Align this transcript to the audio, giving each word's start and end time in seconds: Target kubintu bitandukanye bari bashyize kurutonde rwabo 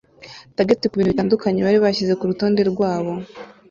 Target 0.55 0.81
kubintu 0.91 1.11
bitandukanye 1.13 1.59
bari 1.61 1.77
bashyize 1.85 2.13
kurutonde 2.19 2.61
rwabo 2.71 3.13